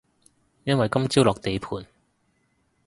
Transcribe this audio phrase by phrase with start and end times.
[0.63, 1.85] 因為今朝落地盤